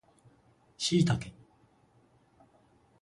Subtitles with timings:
[0.79, 1.31] シイタケ